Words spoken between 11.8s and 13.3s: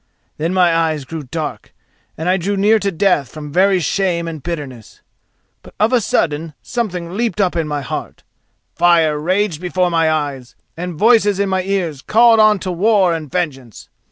called on to war